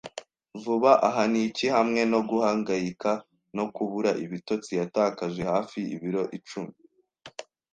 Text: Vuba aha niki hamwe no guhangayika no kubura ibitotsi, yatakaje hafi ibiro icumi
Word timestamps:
Vuba 0.61 0.91
aha 1.07 1.23
niki 1.31 1.65
hamwe 1.75 2.01
no 2.11 2.19
guhangayika 2.29 3.11
no 3.55 3.65
kubura 3.75 4.11
ibitotsi, 4.25 4.71
yatakaje 4.81 5.41
hafi 5.53 5.79
ibiro 5.95 6.23
icumi 6.37 6.73